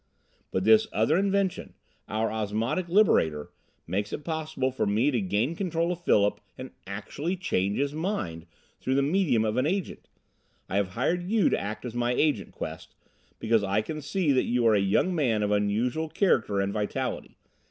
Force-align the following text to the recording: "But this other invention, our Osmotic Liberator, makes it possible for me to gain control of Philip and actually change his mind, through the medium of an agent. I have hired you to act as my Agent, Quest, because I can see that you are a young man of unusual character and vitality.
"But 0.49 0.63
this 0.63 0.87
other 0.91 1.15
invention, 1.15 1.75
our 2.07 2.31
Osmotic 2.31 2.89
Liberator, 2.89 3.51
makes 3.85 4.11
it 4.11 4.25
possible 4.25 4.71
for 4.71 4.87
me 4.87 5.11
to 5.11 5.21
gain 5.21 5.55
control 5.55 5.91
of 5.91 6.01
Philip 6.03 6.41
and 6.57 6.71
actually 6.87 7.37
change 7.37 7.77
his 7.77 7.93
mind, 7.93 8.47
through 8.79 8.95
the 8.95 9.03
medium 9.03 9.45
of 9.45 9.57
an 9.57 9.67
agent. 9.67 10.09
I 10.67 10.77
have 10.77 10.87
hired 10.93 11.29
you 11.29 11.49
to 11.49 11.59
act 11.61 11.85
as 11.85 11.93
my 11.93 12.13
Agent, 12.15 12.51
Quest, 12.51 12.95
because 13.37 13.63
I 13.63 13.83
can 13.83 14.01
see 14.01 14.31
that 14.31 14.45
you 14.45 14.65
are 14.65 14.73
a 14.73 14.79
young 14.79 15.13
man 15.13 15.43
of 15.43 15.51
unusual 15.51 16.09
character 16.09 16.59
and 16.59 16.73
vitality. 16.73 17.37